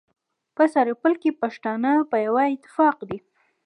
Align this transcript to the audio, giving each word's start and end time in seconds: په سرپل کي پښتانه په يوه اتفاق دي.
په 0.55 0.63
سرپل 0.73 1.13
کي 1.21 1.29
پښتانه 1.41 1.91
په 2.09 2.17
يوه 2.25 2.43
اتفاق 2.55 2.97
دي. 3.09 3.17